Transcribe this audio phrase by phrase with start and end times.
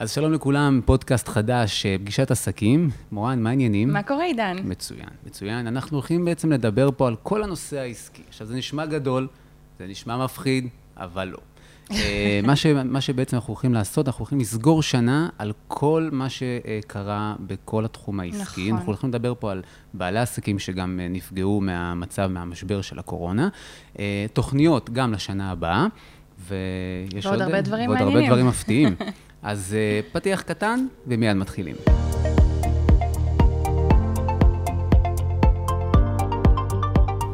[0.00, 2.90] אז שלום לכולם, פודקאסט חדש, אה, פגישת עסקים.
[3.12, 3.92] מורן, מה העניינים?
[3.92, 4.56] מה קורה, עידן?
[4.64, 5.66] מצוין, מצוין.
[5.66, 8.22] אנחנו הולכים בעצם לדבר פה על כל הנושא העסקי.
[8.28, 9.28] עכשיו, זה נשמע גדול,
[9.78, 11.38] זה נשמע מפחיד, אבל לא.
[11.90, 16.26] אה, מה, ש, מה שבעצם אנחנו הולכים לעשות, אנחנו הולכים לסגור שנה על כל מה
[16.28, 18.66] שקרה בכל התחום העסקי.
[18.66, 18.76] נכון.
[18.76, 19.62] אנחנו הולכים לדבר פה על
[19.94, 23.48] בעלי עסקים שגם אה, נפגעו מהמצב, מהמשבר של הקורונה.
[24.32, 25.86] תוכניות גם לשנה הבאה.
[26.48, 28.16] ויש ועוד הרבה דברים ועוד מעניינים.
[28.16, 28.96] הרבה דברים מפתיעים.
[29.42, 31.76] אז אה, פתיח קטן, ומיד מתחילים.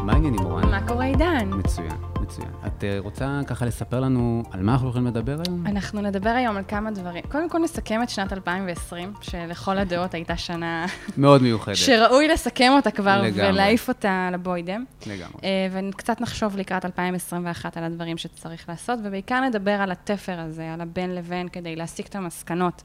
[0.01, 0.69] מה העניינים, מורן?
[0.71, 1.51] מה קורה, עידן?
[1.53, 2.49] מצוין, מצוין.
[2.67, 5.67] את אה, רוצה ככה לספר לנו על מה אנחנו הולכים לדבר היום?
[5.67, 7.23] אנחנו נדבר היום על כמה דברים.
[7.29, 10.87] קודם כל נסכם את שנת 2020, שלכל הדעות הייתה שנה
[11.19, 11.77] מאוד מיוחדת.
[11.77, 13.51] שראוי לסכם אותה כבר לגמרי.
[13.53, 14.85] ולהעיף אותה לבוידם.
[15.07, 15.41] לגמרי.
[15.45, 20.81] אה, וקצת נחשוב לקראת 2021 על הדברים שצריך לעשות, ובעיקר נדבר על התפר הזה, על
[20.81, 22.83] הבין לבין, כדי להסיק את המסקנות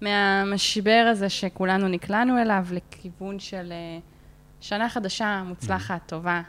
[0.00, 3.98] מהמשבר הזה שכולנו נקלענו אליו, לכיוון של אה,
[4.60, 6.42] שנה חדשה, מוצלחת, טובה.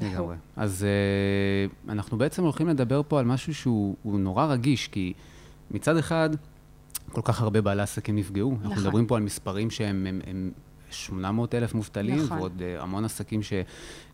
[0.00, 0.36] לגמרי.
[0.56, 5.12] אז uh, אנחנו בעצם הולכים לדבר פה על משהו שהוא הוא נורא רגיש, כי
[5.70, 6.30] מצד אחד,
[7.12, 8.50] כל כך הרבה בעלי עסקים נפגעו.
[8.52, 8.82] אנחנו נכון.
[8.84, 10.50] מדברים פה על מספרים שהם הם, הם
[10.90, 12.38] 800 אלף מובטלים, נכון.
[12.38, 13.52] ועוד uh, המון עסקים ש,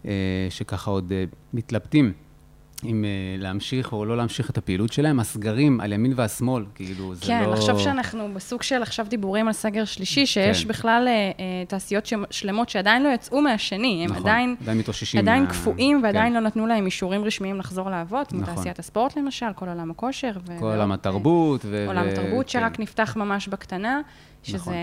[0.02, 0.06] uh,
[0.50, 2.12] שככה עוד uh, מתלבטים.
[2.84, 7.26] אם uh, להמשיך או לא להמשיך את הפעילות שלהם, הסגרים על ימין והשמאל, כאילו, זה
[7.26, 7.52] כן, לא...
[7.52, 10.68] לחשוב שאנחנו בסוג של עכשיו דיבורים על סגר שלישי, שיש כן.
[10.68, 11.30] בכלל אה, אה,
[11.68, 15.20] תעשיות ש- שלמות שעדיין לא יצאו מהשני, הם נכון, עדיין, עדיין מתאוששים.
[15.20, 16.34] עדיין מה- קפואים ועדיין כן.
[16.34, 18.54] לא נתנו להם אישורים רשמיים לחזור לעבוד, כמו נכון.
[18.54, 20.32] תעשיית הספורט למשל, כל עולם הכושר.
[20.46, 21.60] ו- כל עולם התרבות.
[21.64, 22.60] ו- עולם ו- התרבות כן.
[22.60, 24.00] שרק נפתח ממש בקטנה,
[24.42, 24.74] שזה נכון.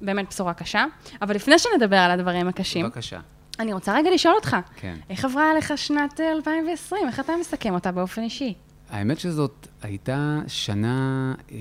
[0.00, 0.84] באמת בשורה קשה.
[1.22, 3.18] אבל לפני שנדבר על הדברים הקשים, בבקשה.
[3.58, 4.94] אני רוצה רגע לשאול אותך, כן.
[5.10, 7.06] איך עברה עליך שנת אה, 2020?
[7.06, 8.54] איך אתה מסכם אותה באופן אישי?
[8.90, 11.56] האמת שזאת הייתה שנה אה,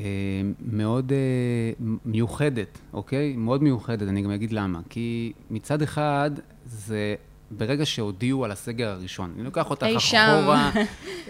[0.62, 3.34] מאוד אה, מיוחדת, אוקיי?
[3.38, 4.80] מאוד מיוחדת, אני גם אגיד למה.
[4.90, 6.32] כי מצד אחד,
[6.66, 7.16] זה
[7.52, 9.34] ברגע שהודיעו על הסגר הראשון.
[9.36, 10.40] אני לוקח אותך אי שם.
[10.40, 10.72] אחורה,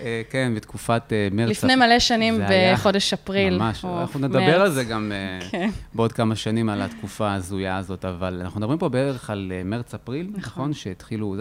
[0.01, 1.49] אה, כן, בתקופת אה, מרץ.
[1.49, 3.57] לפני מלא שנים בחודש אפריל.
[3.57, 4.61] ממש, אנחנו נדבר.
[4.61, 5.69] על זה גם אה, כן.
[5.93, 10.39] בעוד כמה שנים, על התקופה ההזויה הזאת, אבל אנחנו מדברים פה בערך על מרץ-אפריל, נכון.
[10.39, 10.73] נכון?
[10.73, 11.35] שהתחילו,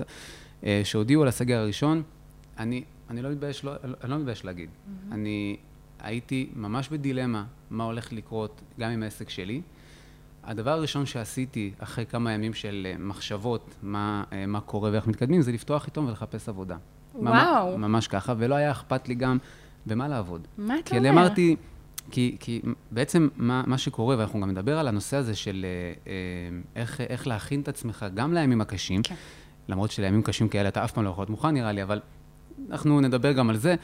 [0.85, 2.03] שהודיעו על הסגר הראשון.
[2.59, 3.73] אני, אני לא מתבייש, לא,
[4.05, 4.69] אני לא מתבייש להגיד.
[5.13, 5.57] אני
[6.01, 9.61] הייתי ממש בדילמה מה הולך לקרות גם עם העסק שלי.
[10.47, 15.43] הדבר הראשון שעשיתי אחרי כמה ימים של אה, מחשבות מה, אה, מה קורה ואיך מתקדמים,
[15.43, 16.77] זה לפתוח עיתון ולחפש עבודה.
[17.15, 17.79] וואו.
[17.79, 19.39] ממש ככה, ולא היה אכפת לי גם
[19.87, 20.49] במה לעבוד.
[20.59, 21.21] מה אתה כי אני אומר?
[21.21, 21.57] אמרתי,
[22.11, 25.67] כי, כי בעצם מה, מה שקורה, ואנחנו גם נדבר על הנושא הזה של
[26.07, 26.13] אה,
[26.77, 29.15] איך, איך להכין את עצמך גם לימים הקשים, כן.
[29.69, 32.01] למרות שלימים קשים כאלה אתה אף פעם לא יכול להיות מוכן נראה לי, אבל
[32.71, 33.75] אנחנו נדבר גם על זה.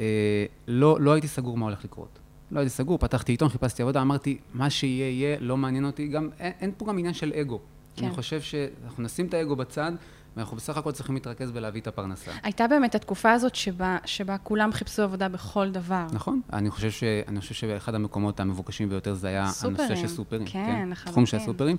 [0.00, 2.18] אה, לא, לא הייתי סגור מה הולך לקרות.
[2.50, 6.08] לא הייתי סגור, פתחתי עיתון, חיפשתי עבודה, אמרתי, מה שיהיה, יהיה, לא מעניין אותי.
[6.08, 7.60] גם אין, אין פה גם עניין של אגו.
[7.96, 8.06] כן.
[8.06, 9.92] אני חושב שאנחנו נשים את האגו בצד,
[10.36, 12.30] ואנחנו בסך הכל צריכים להתרכז בלהביא את הפרנסה.
[12.42, 16.06] הייתה באמת התקופה הזאת שבה, שבה כולם חיפשו עבודה בכל דבר.
[16.12, 19.76] נכון, אני חושב, ש, אני חושב שאחד המקומות המבוקשים ביותר זה היה סופרים.
[19.80, 20.46] הנושא של סופרים.
[20.46, 21.36] כן, תחום של.
[21.36, 21.76] הסופרים.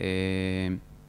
[0.00, 0.06] אה,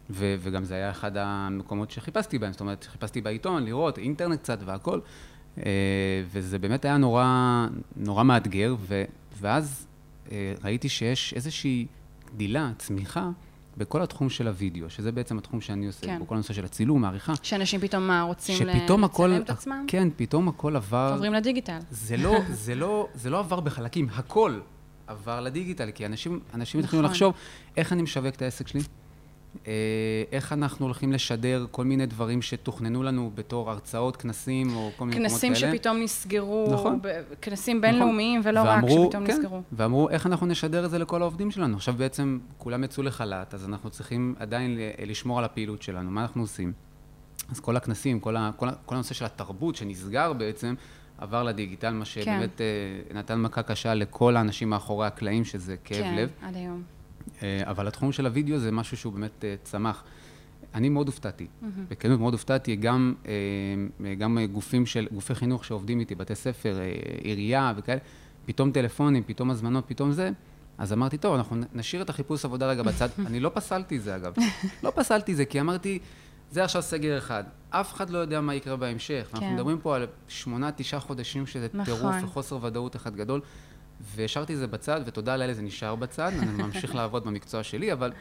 [0.09, 4.59] ו, וגם זה היה אחד המקומות שחיפשתי בהם, זאת אומרת, חיפשתי בעיתון, לראות, אינטרנט קצת
[4.65, 4.99] והכל,
[6.31, 9.03] וזה באמת היה נורא, נורא מאתגר, ו,
[9.39, 9.87] ואז
[10.31, 11.85] אה, ראיתי שיש איזושהי
[12.35, 13.29] גדילה, צמיחה,
[13.77, 16.19] בכל התחום של הוידאו, שזה בעצם התחום שאני עושה, כן.
[16.21, 17.33] בכל הנושא של הצילום, העריכה.
[17.43, 19.85] שאנשים פתאום מה, רוצים שפתאום הכל, לצלם את עצמם?
[19.87, 21.79] כן, פתאום הכל עבר, עוברים לדיגיטל.
[21.91, 24.59] זה לא, זה לא, זה לא עבר בחלקים, הכל
[25.07, 27.11] עבר לדיגיטל, כי אנשים, אנשים התחילו נכון.
[27.11, 27.33] לחשוב,
[27.77, 28.81] איך אני משווק את העסק שלי?
[29.67, 29.73] אה,
[30.31, 35.19] איך אנחנו הולכים לשדר כל מיני דברים שתוכננו לנו בתור הרצאות, כנסים, או כל מיני
[35.19, 35.53] מקומות כאלה.
[35.55, 36.99] כנסים שפתאום נסגרו, נכון.
[37.01, 39.61] ב- כנסים בינלאומיים ולא רק ואמרו, שפתאום כן, נסגרו.
[39.71, 41.75] ואמרו, איך אנחנו נשדר את זה לכל העובדים שלנו?
[41.75, 46.11] עכשיו בעצם כולם יצאו לחל"ת, אז אנחנו צריכים עדיין ל- לשמור על הפעילות שלנו.
[46.11, 46.73] מה אנחנו עושים?
[47.51, 50.75] אז כל הכנסים, כל, ה, כל, כל הנושא של התרבות שנסגר בעצם,
[51.17, 52.65] עבר לדיגיטל, מה שבאמת אה,
[53.19, 56.29] נתן מכה קשה לכל האנשים מאחורי הקלעים, שזה כאב כן, לב.
[56.41, 56.83] עד היום.
[57.43, 60.03] אה, אבל התחום של הוידאו זה משהו שהוא באמת אה, צמח.
[60.73, 61.47] אני מאוד הופתעתי,
[61.89, 66.79] בכנות מאוד הופתעתי, גם, אה, גם גופים של, גופי חינוך שעובדים איתי, בתי ספר,
[67.21, 67.99] עירייה וכאלה,
[68.45, 70.31] פתאום טלפונים, פתאום הזמנות, פתאום זה,
[70.77, 73.09] אז אמרתי, טוב, אנחנו נשאיר את החיפוש עבודה רגע בצד.
[73.27, 74.33] אני לא פסלתי את זה, אגב.
[74.83, 75.99] לא פסלתי את זה, כי אמרתי,
[76.51, 77.43] זה עכשיו סגר אחד.
[77.69, 79.27] אף אחד לא יודע מה יקרה בהמשך.
[79.33, 79.53] אנחנו כן.
[79.53, 81.95] מדברים פה על שמונה, תשעה חודשים שזה נכון.
[81.95, 83.41] טירוף וחוסר ודאות אחד גדול.
[84.15, 88.11] והשארתי את זה בצד, ותודה לאלה זה נשאר בצד, אני ממשיך לעבוד במקצוע שלי, אבל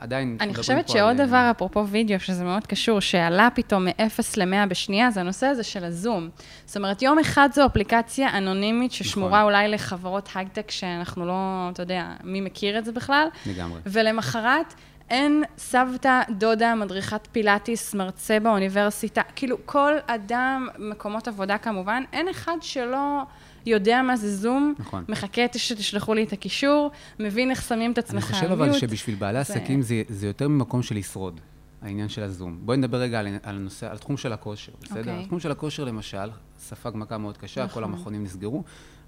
[0.00, 0.36] עדיין...
[0.40, 1.26] אני חושבת שעוד על...
[1.26, 5.84] דבר, אפרופו וידאו, שזה מאוד קשור, שעלה פתאום מ-0 ל-100 בשנייה, זה הנושא הזה של
[5.84, 6.28] הזום.
[6.66, 9.42] זאת אומרת, יום אחד זו אפליקציה אנונימית ששמורה נכון.
[9.42, 13.26] אולי לחברות הייטק, שאנחנו לא, אתה יודע, מי מכיר את זה בכלל.
[13.46, 13.80] לגמרי.
[13.86, 14.74] ולמחרת...
[15.10, 22.56] אין סבתא, דודה, מדריכת פילאטיס, מרצה באוניברסיטה, כאילו כל אדם, מקומות עבודה כמובן, אין אחד
[22.60, 23.22] שלא
[23.66, 25.04] יודע מה זה זום, נכון.
[25.08, 28.42] מחכה שתשלחו לי את הקישור, מבין איך שמים את עצמך מיוט.
[28.42, 31.40] אני חושב אבל שבשביל בעלי עסקים זה, זה יותר ממקום של לשרוד.
[31.82, 32.58] העניין של הזום.
[32.64, 34.96] בואי נדבר רגע על, על הנושא, על תחום של הכושר, בסדר?
[34.96, 34.98] Okay.
[34.98, 35.22] אוקיי.
[35.22, 37.74] התחום של הכושר, למשל, ספג מכה מאוד קשה, נכון.
[37.74, 38.62] כל המכונים נסגרו,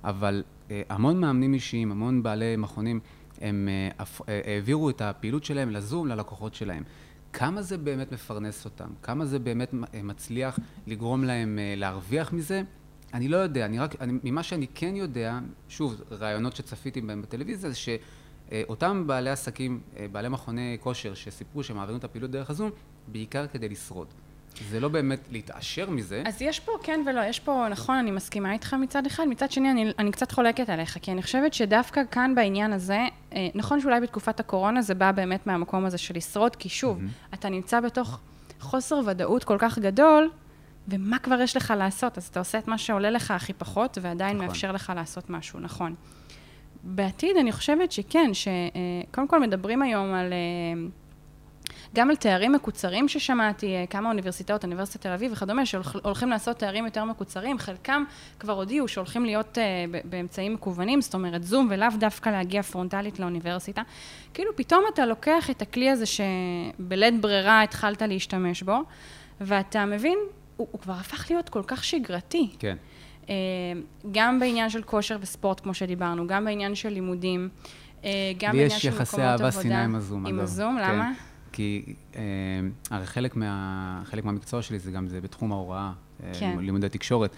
[0.04, 3.00] אבל אה, המון מאמנים אישיים, המון בעלי מכונים,
[3.40, 6.82] הם אה, אה, העבירו את הפעילות שלהם לזום ללקוחות שלהם.
[7.32, 8.88] כמה זה באמת מפרנס אותם?
[9.02, 12.62] כמה זה באמת אה, מצליח לגרום להם להרוויח מזה?
[13.14, 15.38] אני לא יודע, אני רק, אני, ממה שאני כן יודע,
[15.68, 19.80] שוב, רעיונות שצפיתי בהם בטלוויזיה, זה שאותם בעלי עסקים,
[20.12, 22.70] בעלי מכוני כושר, שסיפרו שהם מעבירים את הפעילות דרך הזום,
[23.08, 24.06] בעיקר כדי לשרוד.
[24.70, 26.22] זה לא באמת להתעשר מזה.
[26.26, 29.70] אז יש פה כן ולא, יש פה, נכון, אני מסכימה איתך מצד אחד, מצד שני
[29.70, 33.00] אני, אני קצת חולקת עליך, כי אני חושבת שדווקא כאן בעניין הזה,
[33.32, 37.34] אה, נכון שאולי בתקופת הקורונה זה בא באמת מהמקום הזה של לשרוד, כי שוב, mm-hmm.
[37.34, 38.18] אתה נמצא בתוך
[38.60, 40.30] חוסר ודאות כל כך גדול,
[40.88, 42.18] ומה כבר יש לך לעשות?
[42.18, 44.48] אז אתה עושה את מה שעולה לך הכי פחות, ועדיין נכון.
[44.48, 45.94] מאפשר לך לעשות משהו, נכון.
[46.82, 50.32] בעתיד אני חושבת שכן, שקודם כל מדברים היום על...
[50.32, 50.88] אה,
[51.94, 56.84] גם על תארים מקוצרים ששמעתי, אה, כמה אוניברסיטאות, אוניברסיטת תל אביב וכדומה, שהולכים לעשות תארים
[56.84, 58.04] יותר מקוצרים, חלקם
[58.38, 63.82] כבר הודיעו שהולכים להיות uh, באמצעים מקוונים, זאת אומרת זום, ולאו דווקא להגיע פרונטלית לאוניברסיטה.
[64.34, 68.78] כאילו פתאום אתה לוקח את הכלי הזה שבלית ברירה התחלת להשתמש בו,
[69.40, 70.18] ואתה מבין,
[70.64, 72.50] הוא, הוא כבר הפך להיות כל כך שגרתי.
[72.58, 72.76] כן.
[73.22, 73.26] Uh,
[74.12, 77.48] גם בעניין של כושר וספורט, כמו שדיברנו, גם בעניין של לימודים,
[78.00, 78.04] uh,
[78.38, 79.26] גם בעניין של מקומות עבודה.
[79.26, 80.94] לי יש יחסי אהבה שנאה עם הזום, עם הזום, כן.
[80.94, 81.12] למה?
[81.54, 82.22] כי אה,
[82.90, 86.58] הרי חלק, מה, חלק מהמקצוע שלי זה גם זה בתחום ההוראה, אה, כן.
[86.60, 87.36] לימודי תקשורת.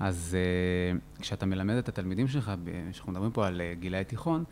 [0.00, 2.52] אז אה, כשאתה מלמד את התלמידים שלך,
[2.90, 4.44] כשאנחנו מדברים פה על אה, גילאי תיכון,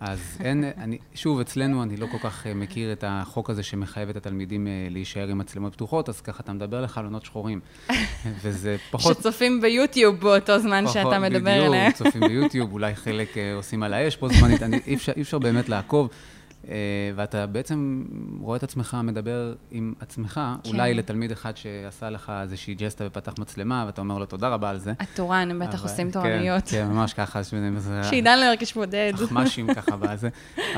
[0.00, 4.08] אז אין, אני, שוב, אצלנו אני לא כל כך אה, מכיר את החוק הזה שמחייב
[4.08, 7.60] את התלמידים אה, להישאר עם מצלמות פתוחות, אז ככה אתה מדבר לחלונות שחורים.
[8.42, 9.16] וזה פחות...
[9.16, 11.92] שצופים ביוטיוב באותו זמן פחות, שאתה מדבר אליהם.
[11.92, 15.68] בדיוק, צופים ביוטיוב, אולי חלק עושים על האש פה זמנית, אי אפשר, אי אפשר באמת
[15.68, 16.08] לעקוב.
[16.68, 16.74] אה,
[17.16, 18.04] ואתה בעצם
[18.40, 20.70] רואה את עצמך מדבר עם עצמך, כן.
[20.70, 24.78] אולי לתלמיד אחד שעשה לך איזושהי ג'סטה ופתח מצלמה, ואתה אומר לו תודה רבה על
[24.78, 24.92] זה.
[25.00, 26.64] התורן, הם בטח עושים תורניות.
[26.64, 27.40] כן, כן, ממש ככה.
[28.10, 29.12] שעידן לא ירגיש בודד.
[29.24, 30.28] אחמ"שים ככה בזה.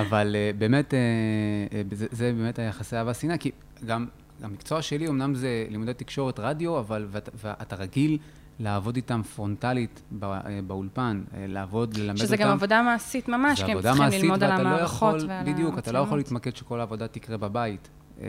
[0.00, 3.50] אבל אה, באמת, אה, זה, זה באמת היחסי אהבה שנאה, כי
[3.86, 4.06] גם
[4.42, 8.18] המקצוע שלי, אמנם זה לימודי תקשורת רדיו, אבל ואתה רגיל
[8.60, 12.36] לעבוד איתם פרונטלית אה, באולפן, אה, לעבוד, ללמד שזה אותם.
[12.36, 15.92] שזה גם עבודה מעשית ממש, כי הם צריכים ללמוד על המערכות לא ועל בדיוק, אתה
[15.92, 17.88] לא יכול להתמקד שכל העבודה תקרה בבית.
[18.20, 18.26] אה,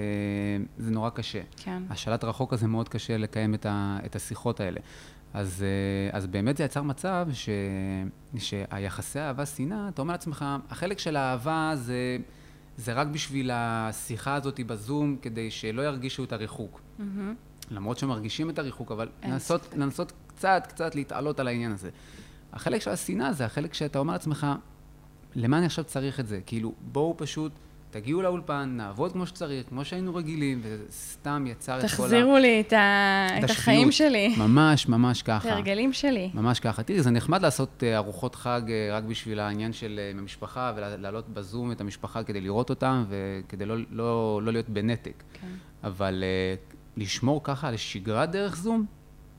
[0.78, 1.42] זה נורא קשה.
[1.58, 1.84] כן.
[1.90, 4.80] השלט רחוק הזה מאוד קשה לקיים את, ה, את השיחות האלה.
[5.34, 5.66] אז,
[6.12, 7.50] אז באמת זה יצר מצב ש,
[8.38, 12.18] שהיחסי אהבה-שנאה, אתה אומר לעצמך, החלק של האהבה זה,
[12.78, 16.82] זה רק בשביל השיחה הזאת בזום, כדי שלא ירגישו את הריחוק.
[17.00, 17.04] Mm-hmm.
[17.72, 21.90] למרות שמרגישים את הריחוק, אבל לנסות, לנסות קצת, קצת להתעלות על העניין הזה.
[22.54, 24.48] החלק של השנאה זה החלק שאתה אומר לעצמך,
[25.36, 26.40] למה אני עכשיו צריך את זה?
[26.46, 27.52] כאילו, בואו פשוט,
[27.92, 31.90] תגיעו לאולפן, נעבוד כמו שצריך, כמו שהיינו רגילים, וסתם יצר את כל ה...
[31.90, 33.28] תחזירו לי את, ה...
[33.40, 34.36] את החיים שלי.
[34.38, 35.50] ממש, ממש ככה.
[35.50, 36.30] את ההרגלים שלי.
[36.34, 36.84] ממש ככה.
[36.84, 41.30] תראי, זה נחמד לעשות אה, ארוחות חג אה, רק בשביל העניין של אה, המשפחה, ולהעלות
[41.30, 45.24] בזום את המשפחה כדי לראות אותם, וכדי לא, לא, לא להיות בנתק.
[45.34, 45.48] כן.
[45.84, 46.24] אבל
[46.98, 48.86] לשמור ככה על שגרה דרך זום,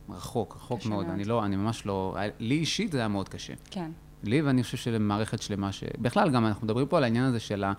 [0.08, 1.04] רחוק, רחוק מאוד.
[1.04, 1.14] מאוד.
[1.14, 3.52] אני לא, אני ממש לא, לי אישית זה היה מאוד קשה.
[3.70, 3.90] כן.
[4.24, 5.84] לי, ואני חושב שלמערכת שלמה, ש...
[5.98, 7.72] בכלל, גם אנחנו מדברים פה על העניין הזה של ה...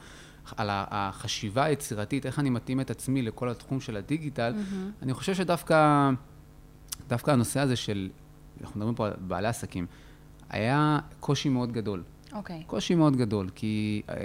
[0.57, 5.03] על החשיבה היצירתית, איך אני מתאים את עצמי לכל התחום של הדיגיטל, mm-hmm.
[5.03, 6.09] אני חושב שדווקא
[7.07, 8.09] דווקא הנושא הזה של,
[8.61, 9.87] אנחנו מדברים פה על בעלי עסקים,
[10.49, 12.03] היה קושי מאוד גדול.
[12.33, 12.61] אוקיי.
[12.61, 12.69] Okay.
[12.69, 14.15] קושי מאוד גדול, כי אה,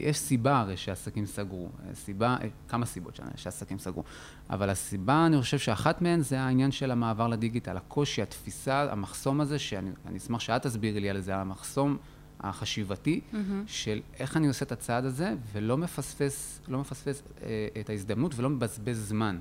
[0.00, 1.68] יש סיבה הרי שעסקים סגרו.
[1.94, 4.04] סיבה, אה, כמה סיבות שעסקים סגרו.
[4.50, 7.76] אבל הסיבה, אני חושב שאחת מהן זה העניין של המעבר לדיגיטל.
[7.76, 11.96] הקושי, התפיסה, המחסום הזה, שאני אשמח שאת תסבירי לי על זה, המחסום
[12.40, 13.36] החשיבתי, mm-hmm.
[13.66, 18.50] של איך אני עושה את הצעד הזה, ולא מפספס, לא מפספס אה, את ההזדמנות ולא
[18.50, 19.38] מבזבז זמן.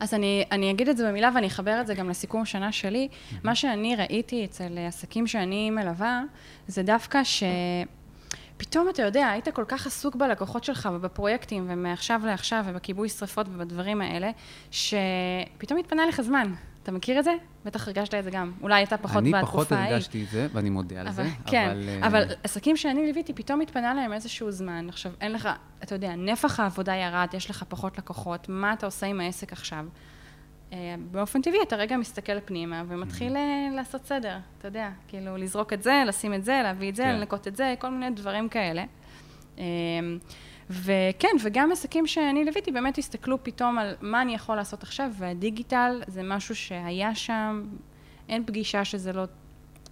[0.00, 3.08] אז אני, אני אגיד את זה במילה ואני אחבר את זה גם לסיכום השנה שלי.
[3.44, 6.22] מה שאני ראיתי אצל עסקים שאני מלווה,
[6.68, 7.42] זה דווקא ש...
[8.56, 14.00] פתאום אתה יודע, היית כל כך עסוק בלקוחות שלך ובפרויקטים ומעכשיו לעכשיו ובכיבוי שרפות ובדברים
[14.00, 14.30] האלה,
[14.70, 16.52] שפתאום התפנה לך זמן.
[16.82, 17.34] אתה מכיר את זה?
[17.64, 18.52] בטח הרגשת את זה גם.
[18.62, 19.92] אולי הייתה פחות אני בתקופה פחות ההיא.
[19.92, 21.88] הרגשתי את זה, ואני מודה על אבל, זה, כן, אבל...
[21.88, 24.88] אה, אבל עסקים שאני ליוויתי, פתאום התפנה להם איזשהו זמן.
[24.88, 25.48] עכשיו, אין לך,
[25.82, 29.86] אתה יודע, נפח העבודה ירד, יש לך פחות לקוחות, מה אתה עושה עם העסק עכשיו?
[30.72, 35.72] אה, באופן טבעי, אתה רגע מסתכל פנימה ומתחיל אה, לעשות סדר, אתה יודע, כאילו, לזרוק
[35.72, 37.14] את זה, לשים את זה, להביא את זה, כן.
[37.14, 38.84] לנקות את זה, כל מיני דברים כאלה.
[40.70, 46.02] וכן, וגם עסקים שאני ליוויתי באמת הסתכלו פתאום על מה אני יכול לעשות עכשיו, והדיגיטל
[46.06, 47.64] זה משהו שהיה שם,
[48.28, 49.24] אין פגישה שזה לא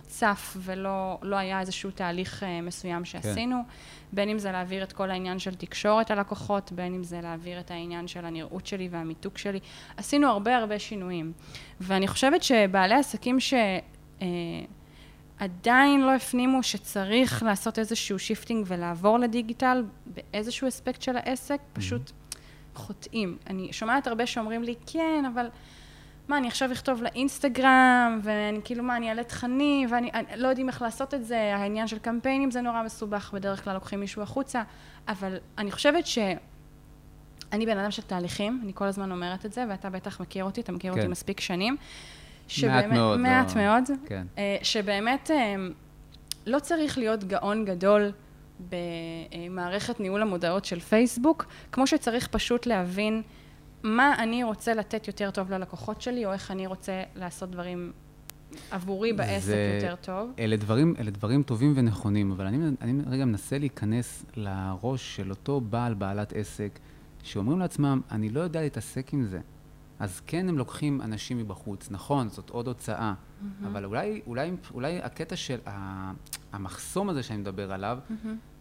[0.07, 3.73] צף ולא לא היה איזשהו תהליך אה, מסוים שעשינו, כן.
[4.13, 7.71] בין אם זה להעביר את כל העניין של תקשורת הלקוחות, בין אם זה להעביר את
[7.71, 9.59] העניין של הנראות שלי והמיתוג שלי.
[9.97, 11.33] עשינו הרבה הרבה שינויים.
[11.81, 13.55] ואני חושבת שבעלי עסקים ש...
[14.23, 14.27] אה,
[15.39, 22.11] עדיין לא הפנימו שצריך לעשות איזשהו shifting ולעבור לדיגיטל באיזשהו אספקט של העסק, פשוט
[22.75, 23.39] חוטאים.
[23.47, 25.49] אני שומעת הרבה שאומרים לי, כן, אבל
[26.29, 30.69] מה, אני עכשיו אכתוב לאינסטגרם, ואני כאילו, מה, אני אעלה תכנים, ואני אני, לא יודעים
[30.69, 34.63] איך לעשות את זה, העניין של קמפיינים זה נורא מסובך, בדרך כלל לוקחים מישהו החוצה,
[35.09, 36.19] אבל אני חושבת ש...
[37.53, 40.61] אני בן אדם של תהליכים, אני כל הזמן אומרת את זה, ואתה בטח מכיר אותי,
[40.61, 40.99] אתה מכיר כן.
[40.99, 41.77] אותי מספיק שנים.
[42.67, 43.83] מעט מאוד, מעט לא- מאוד.
[44.07, 44.27] כן.
[44.39, 45.55] אה, שבאמת אה,
[46.47, 48.13] לא צריך להיות גאון גדול
[48.71, 53.23] במערכת ניהול המודעות של פייסבוק, כמו שצריך פשוט להבין
[53.83, 57.93] מה אני רוצה לתת יותר טוב ללקוחות שלי, או איך אני רוצה לעשות דברים
[58.71, 60.31] עבורי בעסק זה- יותר טוב.
[60.39, 65.61] אלה דברים, אלה דברים טובים ונכונים, אבל אני, אני רגע מנסה להיכנס לראש של אותו
[65.61, 66.79] בעל, בעלת עסק,
[67.23, 69.41] שאומרים לעצמם, אני לא יודע להתעסק עם זה.
[69.99, 73.15] אז כן, הם לוקחים אנשים מבחוץ, נכון, זאת עוד הוצאה,
[73.67, 76.13] אבל אולי, אולי, אולי הקטע של ה,
[76.53, 77.99] המחסום הזה שאני מדבר עליו,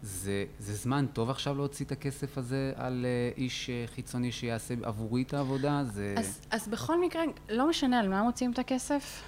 [0.02, 4.74] זה, זה זמן טוב עכשיו להוציא את הכסף הזה על אה, איש אה, חיצוני שיעשה
[4.82, 5.84] עבורי את העבודה?
[5.84, 6.14] זה...
[6.18, 9.22] אז, אז בכל מקרה, לא משנה על מה מוציאים את הכסף,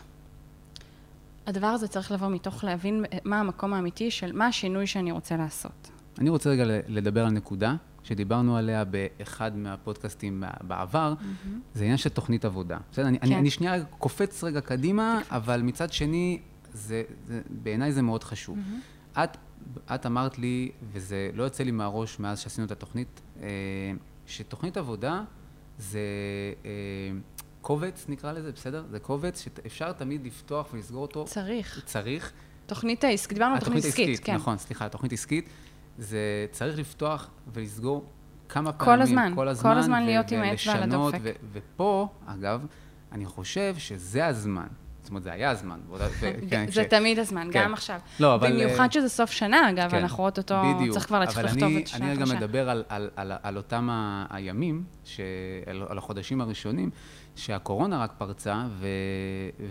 [1.47, 5.91] הדבר הזה צריך לבוא מתוך להבין מה המקום האמיתי של מה השינוי שאני רוצה לעשות.
[6.19, 11.15] אני רוצה רגע לדבר על נקודה שדיברנו עליה באחד מהפודקאסטים בעבר,
[11.75, 12.79] זה עניין של תוכנית עבודה.
[12.93, 13.07] בסדר?
[13.07, 13.39] אני, אני, כן.
[13.39, 16.39] אני שנייה קופץ רגע קדימה, אבל מצד שני,
[16.73, 18.59] זה, זה, בעיניי זה מאוד חשוב.
[19.13, 19.37] את,
[19.95, 23.49] את אמרת לי, וזה לא יוצא לי מהראש מאז שעשינו את התוכנית, אה,
[24.27, 25.23] שתוכנית עבודה
[25.79, 26.01] זה
[26.65, 26.71] אה,
[27.61, 28.85] קובץ, נקרא לזה, בסדר?
[28.91, 31.25] זה קובץ שאפשר תמיד לפתוח ולסגור אותו.
[31.25, 31.83] צריך.
[31.85, 32.33] צריך.
[32.67, 34.35] תוכנית העסקית, דיברנו על תוכנית עסקית, כן.
[34.35, 35.49] נכון, סליחה, תוכנית עסקית.
[36.01, 36.19] זה
[36.51, 38.05] צריך לפתוח ולסגור
[38.49, 41.19] כמה כל פעמים, הזמן, כל כל הזמן, הזמן ו- להיות עם האצבע על הדופק.
[41.53, 42.67] ופה, אגב,
[43.13, 44.67] אני חושב שזה הזמן.
[45.03, 45.81] זאת אומרת, זה היה הזמן.
[46.51, 47.65] כן, זה כש- תמיד הזמן, כן.
[47.65, 48.01] גם עכשיו.
[48.21, 48.53] לא, אבל...
[48.53, 50.93] במיוחד אה, שזה סוף שנה, אגב, כן, אנחנו אוטוטו, בדיוק.
[50.95, 52.37] צריך כבר להתחיל אבל לכתוב אני- את שנה אני רגע החדשה.
[52.39, 53.89] מדבר על, על, על, על אותם
[54.31, 55.21] הימים, ש,
[55.89, 56.91] על החודשים הראשונים,
[57.37, 58.87] שהקורונה רק פרצה, ו,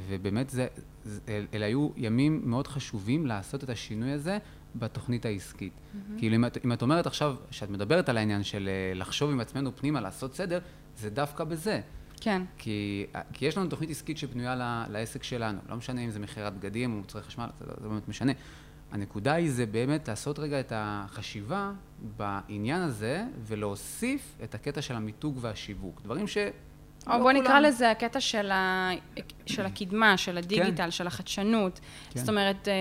[0.09, 0.67] ובאמת זה,
[1.03, 4.37] זה, אל- אלה היו ימים מאוד חשובים לעשות את השינוי הזה
[4.75, 5.73] בתוכנית העסקית.
[6.17, 9.39] כאילו, אם את, אם את אומרת עכשיו, שאת מדברת על העניין של אה, לחשוב עם
[9.39, 10.59] עצמנו פנימה, לעשות סדר,
[10.97, 11.81] זה דווקא בזה.
[12.21, 12.41] כן.
[12.57, 15.59] כי, כי יש לנו תוכנית עסקית שבנויה ל- לעסק שלנו.
[15.69, 18.31] לא משנה אם זה מכירת בגדים או מוצרי חשמל, זה לא זה באמת משנה.
[18.91, 21.71] הנקודה היא זה באמת לעשות רגע את החשיבה
[22.17, 26.01] בעניין הזה ולהוסיף את הקטע של המיתוג והשיווק.
[26.01, 26.37] דברים ש...
[27.13, 28.89] או לא בוא נקרא כולם- לזה הקטע של, ה...
[29.45, 30.91] של הקדמה, של הדיגיטל, כן.
[30.91, 31.79] של החדשנות.
[32.09, 32.19] כן.
[32.19, 32.73] זאת אומרת, אה,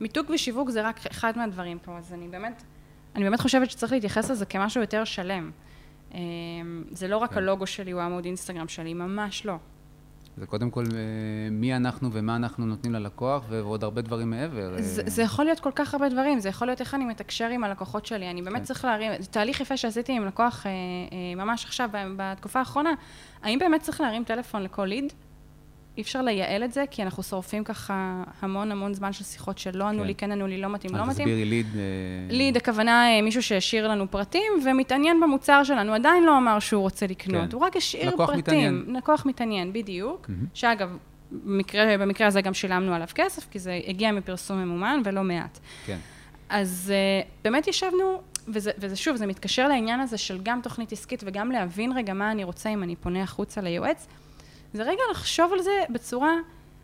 [0.00, 2.62] מיתוג ושיווק זה רק אחד מהדברים פה, אז אני באמת,
[3.16, 5.50] אני באמת חושבת שצריך להתייחס לזה כמשהו יותר שלם.
[6.14, 6.20] אה,
[6.90, 7.36] זה לא רק כן.
[7.38, 9.54] הלוגו שלי או העמוד אינסטגרם שלי, ממש לא.
[10.36, 14.74] זה קודם כל אה, מי אנחנו ומה אנחנו נותנים ללקוח ועוד הרבה דברים מעבר.
[14.76, 17.48] אה, זה, זה יכול להיות כל כך הרבה דברים, זה יכול להיות איך אני מתקשר
[17.48, 18.64] עם הלקוחות שלי, אני באמת כן.
[18.64, 22.90] צריך להרים, זה תהליך יפה שעשיתי עם לקוח אה, ממש עכשיו, בתקופה האחרונה,
[23.42, 25.12] האם באמת צריך להרים טלפון לכל ליד?
[25.96, 29.84] אי אפשר לייעל את זה, כי אנחנו שורפים ככה המון המון זמן של שיחות שלא
[29.84, 30.06] ענו כן.
[30.06, 31.28] לי, כן ענו לי, לא מתאים, לא מתאים.
[31.28, 31.66] תסבירי ליד.
[31.76, 31.80] אה,
[32.36, 37.06] ליד, הכוונה אה, מישהו שהשאיר לנו פרטים ומתעניין במוצר שלנו, עדיין לא אמר שהוא רוצה
[37.06, 37.56] לקנות, כן.
[37.56, 38.40] הוא רק השאיר לקוח פרטים.
[38.40, 38.84] מתעניין.
[38.96, 40.28] לקוח מתעניין, בדיוק.
[40.28, 40.46] מהמם.
[40.54, 40.96] שאגב,
[41.32, 45.58] במקרה, במקרה הזה גם שילמנו עליו כסף, כי זה הגיע מפרסום ממומן ולא מעט.
[45.86, 45.98] כן.
[46.48, 51.22] אז uh, באמת ישבנו, וזה, וזה שוב, זה מתקשר לעניין הזה של גם תוכנית עסקית
[51.26, 54.06] וגם להבין רגע מה אני רוצה אם אני פונה החוצה ליועץ,
[54.72, 56.32] זה רגע לחשוב על זה בצורה,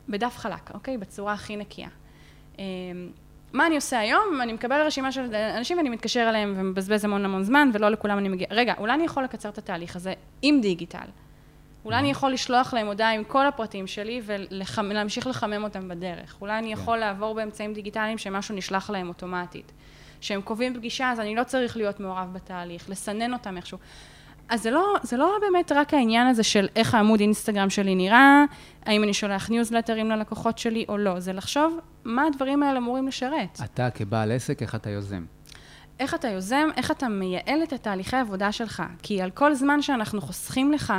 [0.08, 0.98] בדף חלק, אוקיי?
[0.98, 1.88] בצורה הכי נקייה.
[2.56, 2.58] Um,
[3.52, 4.40] מה אני עושה היום?
[4.42, 8.28] אני מקבל רשימה של אנשים ואני מתקשר אליהם ומבזבז המון המון זמן ולא לכולם אני
[8.28, 8.46] מגיע.
[8.50, 11.08] רגע, אולי אני יכול לקצר את התהליך הזה עם דיגיטל.
[11.84, 16.36] אולי אני יכול לשלוח להם הודעה עם כל הפרטים שלי ולהמשיך לחמם אותם בדרך.
[16.40, 16.72] אולי אני כן.
[16.72, 19.72] יכול לעבור באמצעים דיגיטליים שמשהו נשלח להם אוטומטית.
[20.20, 23.78] שהם קובעים פגישה, אז אני לא צריך להיות מעורב בתהליך, לסנן אותם איכשהו.
[24.48, 28.44] אז זה לא, זה לא באמת רק העניין הזה של איך העמוד אינסטגרם שלי נראה,
[28.86, 33.60] האם אני שולח ניוזלטרים ללקוחות שלי או לא, זה לחשוב מה הדברים האלה אמורים לשרת.
[33.64, 35.24] אתה כבעל עסק, איך אתה יוזם?
[36.00, 38.82] איך אתה יוזם, איך אתה מייעל את התהליכי העבודה שלך.
[39.02, 40.92] כי על כל זמן שאנחנו חוסכים לך,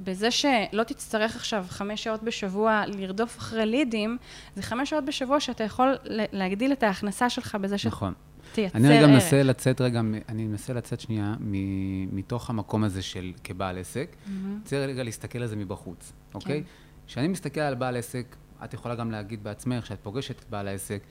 [0.00, 4.18] בזה שלא תצטרך עכשיו חמש שעות בשבוע לרדוף אחרי לידים,
[4.56, 5.94] זה חמש שעות בשבוע שאתה יכול
[6.32, 7.86] להגדיל את ההכנסה שלך בזה ש...
[7.86, 8.12] נכון.
[8.54, 9.06] תייצר אני רגע.
[9.06, 14.16] מנסה לצאת רגע, אני מנסה לצאת שנייה מ- מתוך המקום הזה של כבעל עסק.
[14.26, 14.60] מהמם.
[14.64, 16.62] צריך רגע להסתכל על זה מבחוץ, אוקיי?
[16.62, 16.68] כן.
[17.06, 21.02] כשאני מסתכל על בעל עסק, את יכולה גם להגיד בעצמך, כשאת פוגשת את בעל העסק,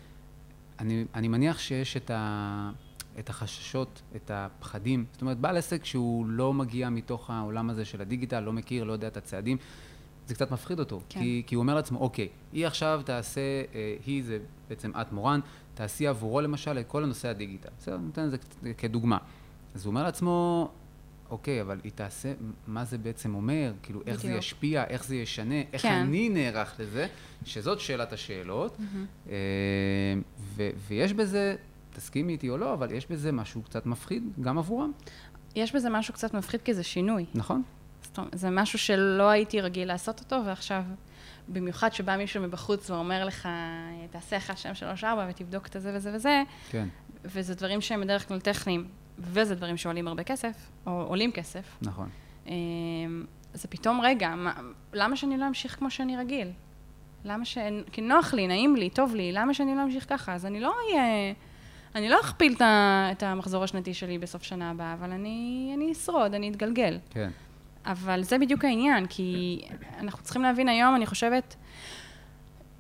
[0.79, 2.71] אני, אני מניח שיש את, ה,
[3.19, 5.05] את החששות, את הפחדים.
[5.11, 8.93] זאת אומרת, בעל עסק שהוא לא מגיע מתוך העולם הזה של הדיגיטל, לא מכיר, לא
[8.93, 9.57] יודע את הצעדים,
[10.27, 11.01] זה קצת מפחיד אותו.
[11.09, 11.19] כן.
[11.19, 13.41] כי, כי הוא אומר לעצמו, אוקיי, היא עכשיו תעשה,
[13.75, 14.37] אה, היא זה
[14.69, 15.39] בעצם את מורן,
[15.73, 17.69] תעשי עבורו למשל את כל הנושא הדיגיטל.
[17.79, 19.17] בסדר, אני נותן את זה כדוגמה.
[19.75, 20.69] אז הוא אומר לעצמו,
[21.29, 22.33] אוקיי, אבל היא תעשה,
[22.67, 23.73] מה זה בעצם אומר?
[23.83, 24.39] כאילו, איך זה בדיוק.
[24.39, 25.93] ישפיע, איך זה ישנה, איך כן.
[25.93, 27.07] אני נערך לזה,
[27.45, 28.77] שזאת שאלת השאלות.
[29.29, 29.33] אה,
[30.39, 31.55] ו- ויש בזה,
[31.93, 34.91] תסכימי איתי או לא, אבל יש בזה משהו קצת מפחיד, גם עבורם,
[35.55, 37.25] יש בזה משהו קצת מפחיד כי זה שינוי.
[37.35, 37.63] נכון?
[38.01, 40.83] זאת אומרת, זה משהו שלא הייתי רגיל לעשות אותו, ועכשיו,
[41.47, 43.49] במיוחד שבא מישהו מבחוץ ואומר לך,
[44.11, 46.87] תעשה 1, 2, 3, 4 ותבדוק את זה וזה וזה, כן,
[47.25, 48.87] וזה דברים שהם בדרך כלל טכניים,
[49.19, 51.77] וזה דברים שעולים הרבה כסף, או עולים כסף.
[51.81, 52.09] נכון.
[52.47, 54.53] אמ, זה פתאום, רגע, מה,
[54.93, 56.51] למה שאני לא אמשיך כמו שאני רגיל?
[57.25, 57.57] למה ש...
[57.91, 60.33] כי נוח לי, נעים לי, טוב לי, למה שאני לא אמשיך ככה?
[60.33, 61.33] אז אני לא אהיה...
[61.95, 62.55] אני לא אכפיל
[63.11, 66.99] את המחזור השנתי שלי בסוף שנה הבאה, אבל אני, אני אשרוד, אני אתגלגל.
[67.09, 67.29] כן,
[67.85, 69.61] אבל זה בדיוק העניין, כי
[69.99, 71.55] אנחנו צריכים להבין היום, אני חושבת,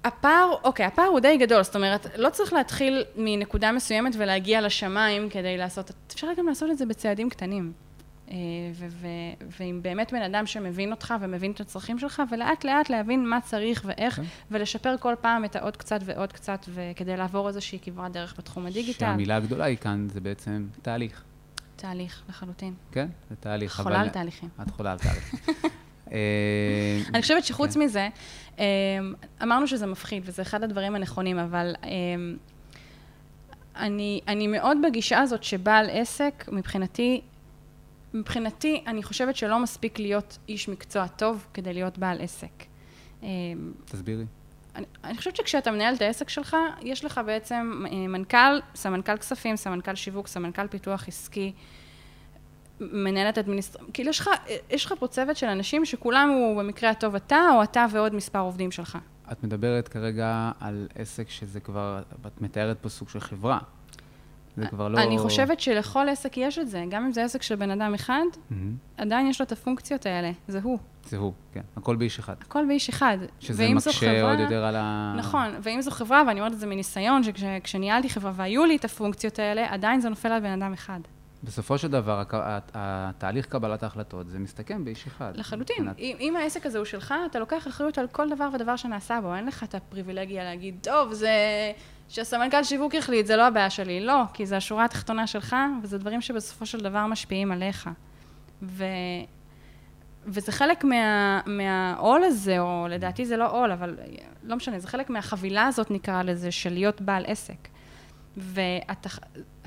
[0.03, 5.29] הפער, אוקיי, הפער הוא די גדול, זאת אומרת, לא צריך להתחיל מנקודה מסוימת ולהגיע לשמיים
[5.29, 7.73] כדי לעשות, אפשר גם לעשות את זה בצעדים קטנים.
[8.31, 8.35] אה,
[8.73, 13.29] ו- ו- ועם באמת בן אדם שמבין אותך ומבין את הצרכים שלך, ולאט לאט להבין
[13.29, 14.23] מה צריך ואיך, כן.
[14.51, 19.05] ולשפר כל פעם את העוד קצת ועוד קצת, וכדי לעבור איזושהי כברת דרך בתחום הדיגיטל.
[19.05, 21.23] שהמילה הגדולה היא כאן, זה בעצם תהליך,
[21.75, 22.73] תהליך, לחלוטין.
[22.91, 23.07] כן?
[23.29, 23.81] זה תהליך.
[23.81, 24.49] חולה על תהליכים.
[24.61, 25.33] את חולה על תהליך.
[26.11, 27.81] אה, אני חושבת שחוץ כן.
[27.81, 28.09] מזה,
[28.57, 28.63] אמ,
[29.43, 32.37] אמרנו שזה מפחיד, וזה אחד הדברים הנכונים, אבל אמ,
[33.75, 37.21] אני, אני מאוד בגישה הזאת שבעל עסק, מבחינתי,
[38.13, 42.63] מבחינתי, אני חושבת שלא מספיק להיות איש מקצוע טוב כדי להיות בעל עסק.
[43.85, 44.25] תסבירי.
[44.75, 49.55] אני, אני חושבת שכשאתה מנהל את העסק שלך, יש לך בעצם אה, מנכ"ל, סמנכ"ל כספים,
[49.55, 51.53] סמנכ"ל שיווק, סמנכ"ל פיתוח עסקי,
[52.79, 54.29] מנהלת אדמיניסטרציה, כאילו יש לך,
[54.69, 58.39] יש לך פה צוות של אנשים שכולם הוא במקרה הטוב אתה, או אתה ועוד מספר
[58.39, 58.97] עובדים שלך.
[59.31, 63.59] את מדברת כרגע על עסק שזה כבר, את מתארת פה סוג של חברה.
[64.57, 64.99] זה כבר לא...
[65.03, 68.21] אני חושבת שלכל עסק יש את זה, גם אם זה עסק של בן אדם אחד,
[68.49, 68.75] מהמם.
[68.97, 70.77] עדיין יש לו את הפונקציות האלה, זה הוא.
[71.05, 71.61] זה הוא, כן.
[71.77, 72.35] הכל באיש אחד.
[72.41, 73.17] הכל באיש אחד.
[73.39, 75.13] שזה מקשה חברה- עוד יותר על ה...
[75.17, 79.39] נכון, ואם זו חברה, ואני אומרת את זה מניסיון, שכשניהלתי חברה והיו לי את הפונקציות
[79.39, 80.99] האלה, עדיין זה נופל על בן אדם אחד.
[81.43, 85.31] בסופו של דבר, הת- התהליך קבלת ההחלטות, זה מסתכם באיש אחד.
[85.37, 85.75] לחלוטין.
[85.79, 89.19] מבחינת- אם, אם העסק הזה הוא שלך, אתה לוקח אחריות על כל דבר ודבר שנעשה
[89.21, 89.35] בו.
[89.35, 91.31] אין לך את הפריבילגיה להגיד, טוב, זה...
[92.09, 94.05] שהסמנכ"ל שיווק החליט, זה לא הבעיה שלי.
[94.05, 97.89] לא, כי זה השורה התחתונה שלך, וזה דברים שבסופו של דבר משפיעים עליך.
[98.63, 98.85] ו...
[100.25, 103.97] וזה חלק מה, מהעול הזה, או לדעתי זה לא עול, אבל
[104.43, 107.67] לא משנה, זה חלק מהחבילה הזאת, נקרא לזה, של להיות בעל עסק.
[108.37, 109.09] ואתה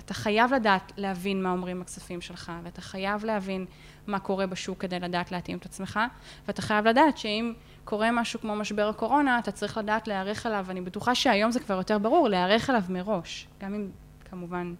[0.06, 3.66] אתה חייב לדעת להבין מה אומרים הכספים שלך, ואתה חייב להבין
[4.06, 6.00] מה קורה בשוק כדי לדעת להתאים את עצמך,
[6.46, 7.52] ואתה חייב לדעת שאם
[7.86, 11.74] קורה משהו כמו משבר הקורונה, אתה צריך לדעת להיערך אליו, ואני בטוחה שהיום זה כבר
[11.74, 13.48] יותר ברור, להיערך אליו מראש.
[13.60, 13.88] גם אם,
[14.30, 14.74] כמובן,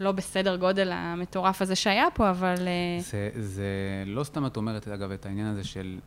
[0.00, 2.54] לא בסדר גודל המטורף הזה שהיה פה, אבל...
[2.58, 3.64] אה, זה, זה
[4.06, 5.98] לא סתם את אומרת, אגב, את העניין הזה של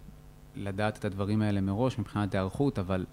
[0.55, 3.05] לדעת את הדברים האלה מראש מבחינת היערכות, אבל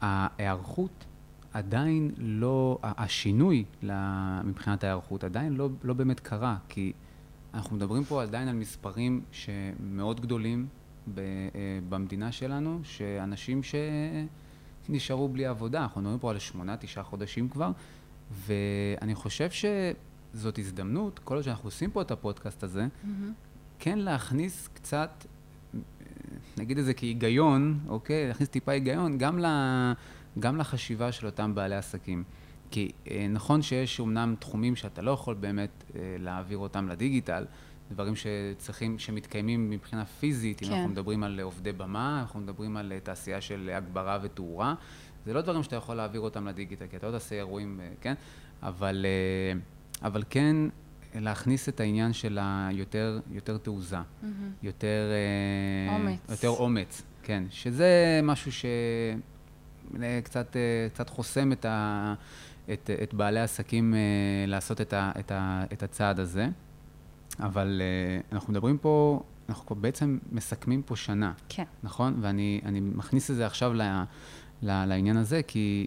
[0.00, 1.04] ההיערכות
[1.52, 3.64] עדיין לא, השינוי
[4.44, 6.92] מבחינת ההיערכות עדיין לא, לא באמת קרה, כי
[7.54, 10.66] אנחנו מדברים פה עדיין על מספרים שמאוד גדולים
[11.14, 11.24] ב, אה,
[11.88, 13.60] במדינה שלנו, שאנשים
[14.88, 17.70] שנשארו בלי עבודה, אנחנו מדברים פה על שמונה, תשעה חודשים כבר,
[18.30, 22.86] ואני חושב שזאת הזדמנות, כל עוד שאנחנו עושים פה את הפודקאסט הזה,
[23.78, 25.24] כן להכניס קצת,
[26.58, 28.28] נגיד את זה כהיגיון, אוקיי?
[28.28, 29.46] להכניס טיפה היגיון גם, ל,
[30.38, 32.24] גם לחשיבה של אותם בעלי עסקים.
[32.70, 37.44] כי אה, נכון שיש אומנם תחומים שאתה לא יכול באמת אה, להעביר אותם לדיגיטל,
[37.92, 40.74] דברים שצריכים, שמתקיימים מבחינה פיזית, אם כן.
[40.74, 44.74] אנחנו מדברים על עובדי במה, אנחנו מדברים על אה, תעשייה של הגברה ותאורה,
[45.26, 48.14] זה לא דברים שאתה יכול להעביר אותם לדיגיטל, כי אתה לא תעשה אירועים, אה, כן?
[48.62, 49.52] אבל, אה,
[50.06, 50.56] אבל כן,
[51.14, 54.26] להכניס את העניין של היותר יותר תעוזה, mm-hmm.
[54.62, 55.10] יותר...
[55.88, 56.18] אומץ.
[56.30, 57.44] יותר אומץ, כן.
[57.50, 58.52] שזה משהו
[59.92, 60.56] שקצת
[60.92, 62.14] קצת חוסם את, ה,
[62.72, 63.94] את, את בעלי העסקים
[64.46, 66.48] לעשות את, ה, את, ה, את הצעד הזה.
[67.40, 67.82] אבל
[68.32, 71.32] אנחנו מדברים פה, אנחנו בעצם מסכמים פה שנה.
[71.48, 71.64] כן.
[71.82, 72.16] נכון?
[72.20, 73.82] ואני מכניס את זה עכשיו ל,
[74.62, 75.86] ל, לעניין הזה, כי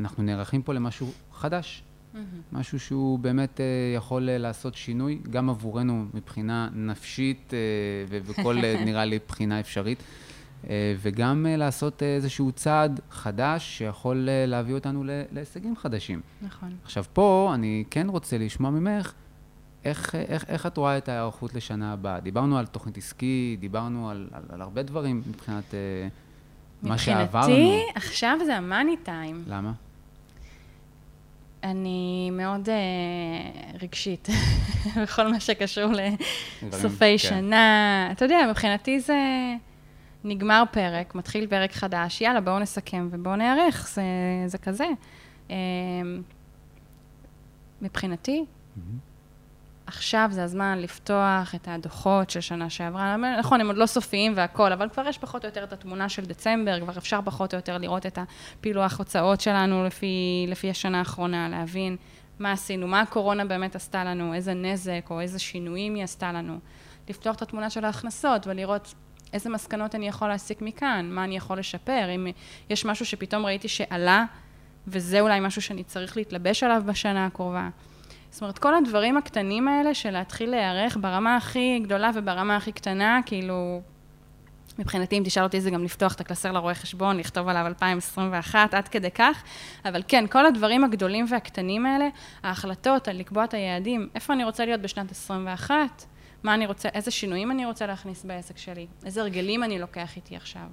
[0.00, 1.82] אנחנו נערכים פה למשהו חדש.
[1.82, 2.18] Mm-hmm.
[2.52, 3.62] משהו שהוא באמת uh,
[3.96, 7.54] יכול uh, לעשות שינוי, גם עבורנו מבחינה נפשית uh,
[8.10, 10.66] וכל, uh, נראה לי, בחינה אפשרית, uh,
[10.98, 16.20] וגם uh, לעשות uh, איזשהו צעד חדש שיכול uh, להביא אותנו להישגים חדשים.
[16.42, 16.76] נכון.
[16.84, 19.12] עכשיו, פה אני כן רוצה לשמוע ממך,
[19.84, 22.20] איך, איך, איך את רואה את ההיערכות לשנה הבאה?
[22.20, 27.52] דיברנו על תוכנית עסקית, דיברנו על, על, על הרבה דברים מבחינת uh, מה שעברנו.
[27.52, 29.44] מבחינתי, עכשיו זה המאני טיים.
[29.46, 29.72] למה?
[31.62, 34.28] אני מאוד uh, רגשית
[35.02, 35.92] בכל מה שקשור
[36.62, 37.18] לסופי כן.
[37.18, 38.08] שנה.
[38.12, 39.16] אתה יודע, מבחינתי זה
[40.24, 44.02] נגמר פרק, מתחיל פרק חדש, יאללה, בואו נסכם ובואו נערך, זה,
[44.46, 44.86] זה כזה.
[45.48, 45.52] Uh,
[47.82, 49.11] מבחינתי, mm-hmm.
[49.96, 53.16] עכשיו זה הזמן לפתוח את הדוחות של שנה שעברה.
[53.38, 56.24] נכון, הם עוד לא סופיים והכול, אבל כבר יש פחות או יותר את התמונה של
[56.24, 58.18] דצמבר, כבר אפשר פחות או יותר לראות את
[58.58, 61.96] הפילוח הוצאות שלנו לפי, לפי השנה האחרונה, להבין
[62.38, 66.58] מה עשינו, מה הקורונה באמת עשתה לנו, איזה נזק או איזה שינויים היא עשתה לנו.
[67.08, 68.94] לפתוח את התמונה של ההכנסות ולראות
[69.32, 72.26] איזה מסקנות אני יכול להסיק מכאן, מה אני יכול לשפר, אם
[72.70, 74.24] יש משהו שפתאום ראיתי שעלה,
[74.86, 77.68] וזה אולי משהו שאני צריך להתלבש עליו בשנה הקרובה.
[78.32, 83.20] זאת אומרת, כל הדברים הקטנים האלה של להתחיל להיערך ברמה הכי גדולה וברמה הכי קטנה,
[83.26, 83.80] כאילו,
[84.78, 88.88] מבחינתי, אם תשאל אותי, זה גם לפתוח את הקלסר לרואה חשבון, לכתוב עליו 2021, עד
[88.88, 89.42] כדי כך.
[89.84, 92.08] אבל כן, כל הדברים הגדולים והקטנים האלה,
[92.42, 96.04] ההחלטות על לקבוע את היעדים, איפה אני רוצה להיות בשנת 21,
[96.42, 100.36] מה אני רוצה, איזה שינויים אני רוצה להכניס בעסק שלי, איזה הרגלים אני לוקח איתי
[100.36, 100.66] עכשיו.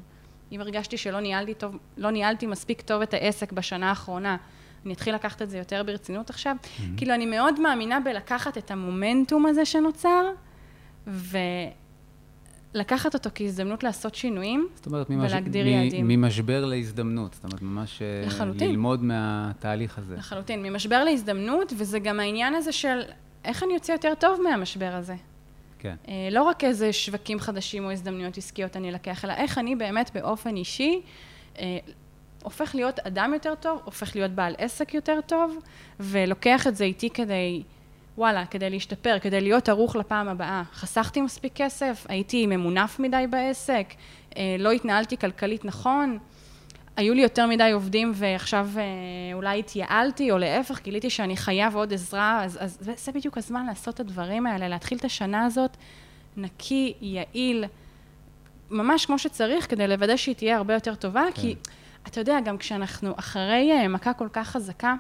[0.51, 4.37] אם הרגשתי שלא ניהלתי, טוב, לא ניהלתי מספיק טוב את העסק בשנה האחרונה,
[4.85, 6.55] אני אתחיל לקחת את זה יותר ברצינות עכשיו.
[6.61, 6.81] Mm-hmm.
[6.97, 10.25] כאילו, אני מאוד מאמינה בלקחת את המומנטום הזה שנוצר,
[12.73, 15.31] ולקחת אותו כהזדמנות לעשות שינויים, זאת אומרת, ממש...
[15.31, 16.07] ולהגדיר מ- יעדים.
[16.07, 18.69] ממשבר להזדמנות, זאת אומרת, ממש אה, לחלוטין.
[18.69, 20.15] ללמוד מהתהליך הזה.
[20.15, 23.01] לחלוטין, ממשבר להזדמנות, וזה גם העניין הזה של
[23.45, 25.15] איך אני יוצא יותר טוב מהמשבר הזה.
[25.79, 25.95] כן.
[26.07, 30.11] אה, לא רק איזה שווקים חדשים או הזדמנויות עסקיות אני לקח, אלא איך אני באמת
[30.13, 31.01] באופן אישי
[31.59, 31.77] אה,
[32.49, 35.57] הופך להיות אדם יותר טוב, הופך להיות בעל עסק יותר טוב,
[35.99, 37.63] ולוקח את זה איתי כדי,
[38.17, 40.63] וואלה, כדי להשתפר, כדי להיות ערוך לפעם הבאה.
[40.73, 43.93] חסכתי מספיק כסף, הייתי ממונף מדי בעסק,
[44.37, 46.17] אה, לא התנהלתי כלכלית נכון,
[46.97, 48.83] היו לי יותר מדי עובדים ועכשיו אה,
[49.33, 53.95] אולי התייעלתי, או להפך, גיליתי שאני חייב עוד עזרה, אז, אז זה בדיוק הזמן לעשות
[53.95, 55.77] את הדברים האלה, להתחיל את השנה הזאת
[56.37, 57.65] נקי, יעיל,
[58.71, 61.41] ממש כמו שצריך, כדי לוודא שהיא תהיה הרבה יותר טובה, כן.
[61.41, 61.55] כי...
[62.07, 64.95] אתה יודע, גם כשאנחנו אחרי אה, מכה כל כך חזקה,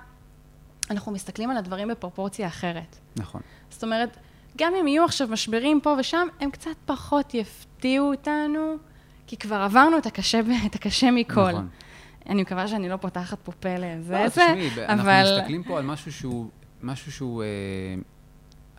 [0.89, 2.97] אנחנו מסתכלים על הדברים בפרופורציה אחרת.
[3.15, 3.41] נכון.
[3.69, 4.17] זאת אומרת,
[4.57, 8.75] גם אם יהיו עכשיו משברים פה ושם, הם קצת פחות יפתיעו אותנו,
[9.27, 11.51] כי כבר עברנו את הקשה, את הקשה מכל.
[11.51, 11.67] נכון.
[12.29, 14.83] אני מקווה שאני לא פותחת פה פה לזה, לא, תשמעי, אבל...
[14.83, 16.49] אנחנו מסתכלים פה על משהו שהוא,
[16.83, 17.47] משהו שהוא אה,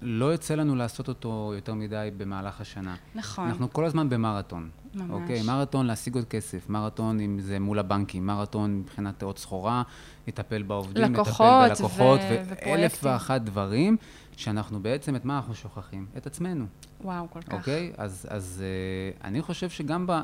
[0.02, 2.96] לא יוצא לנו לעשות אותו יותר מדי במהלך השנה.
[3.14, 3.48] נכון.
[3.48, 4.70] אנחנו כל הזמן במרתון.
[4.94, 5.10] ממש.
[5.10, 9.82] אוקיי, מרתון להשיג עוד כסף, מרתון אם זה מול הבנקים, מרתון מבחינת עוד סחורה,
[10.28, 11.22] לטפל בעובדים, לטפל
[11.68, 12.42] בלקוחות, ו...
[12.66, 13.96] ואלף ואחת דברים,
[14.36, 16.06] שאנחנו בעצם, את מה אנחנו שוכחים?
[16.16, 16.64] את עצמנו.
[17.04, 17.52] וואו, כל כך.
[17.52, 17.92] אוקיי?
[17.96, 18.62] אז, אז
[19.20, 20.20] uh, אני חושב שגם ב...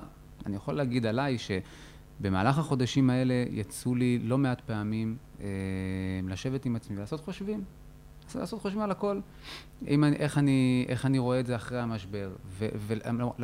[0.46, 5.42] אני יכול להגיד עליי שבמהלך החודשים האלה יצאו לי לא מעט פעמים uh,
[6.28, 7.64] לשבת עם עצמי ולעשות חושבים.
[8.38, 9.20] לעשות חושבים על הכל.
[9.88, 12.30] אם אני, איך, אני, איך אני רואה את זה אחרי המשבר.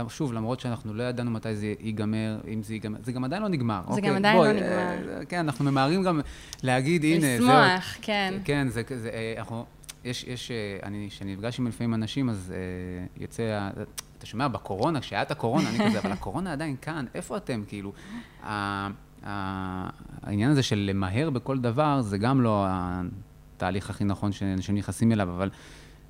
[0.07, 3.49] ושוב, למרות שאנחנו לא ידענו מתי זה ייגמר, אם זה ייגמר, זה גם עדיין לא
[3.49, 3.83] נגמר.
[3.83, 4.11] זה אוקיי?
[4.11, 4.69] גם עדיין בוא, לא נגמר.
[4.69, 6.21] אה, כן, אנחנו ממהרים גם
[6.63, 7.47] להגיד, הנה, זהו.
[7.47, 8.35] לשמוח, כן.
[8.45, 9.65] כן, זה, זה, אה, אנחנו,
[10.05, 13.71] יש, יש, אה, אני, כשאני נפגש עם לפעמים אנשים, אז אה, יוצא,
[14.19, 17.63] אתה שומע, בקורונה, כשהיה את הקורונה, אני כזה, אבל הקורונה עדיין כאן, איפה אתם?
[17.69, 17.93] כאילו,
[20.23, 22.67] העניין הזה של למהר בכל דבר, זה גם לא
[23.63, 25.51] התהליך הכי נכון שאנשים נכנסים אליו, אבל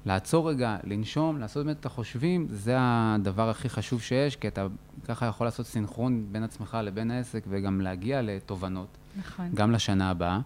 [0.06, 4.66] לעצור רגע, לנשום, לעשות באמת את החושבים, זה הדבר הכי חשוב שיש, כי אתה
[5.08, 8.88] ככה יכול לעשות סינכרון בין עצמך לבין העסק, וגם להגיע לתובנות.
[9.18, 9.48] נכון.
[9.54, 10.38] גם לשנה הבאה.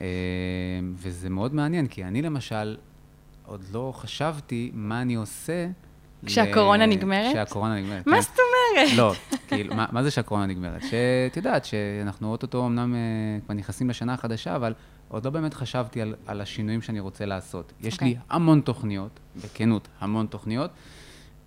[0.00, 0.02] אה,
[0.94, 2.76] וזה מאוד מעניין, כי אני למשל,
[3.46, 5.66] עוד לא חשבתי מה אני עושה.
[6.26, 6.86] כשהקורונה.
[6.86, 7.32] נגמרת?
[7.32, 8.06] כשהקורונה נגמרת.
[8.06, 8.22] מה כן.
[8.22, 8.38] זאת
[8.76, 8.96] אומרת?
[8.96, 9.12] לא,
[9.48, 10.82] כאילו, מה, מה זה שהקורונה נגמרת?
[10.82, 13.00] שאת יודעת שאנחנו אוטוטו אמנם אה,
[13.44, 14.74] כבר נכנסים לשנה החדשה, אבל
[15.08, 17.72] עוד לא באמת חשבתי על, על השינויים שאני רוצה לעשות.
[17.80, 18.08] יש אוקיי.
[18.08, 20.70] לי המון תוכניות, בכנות, המון תוכניות.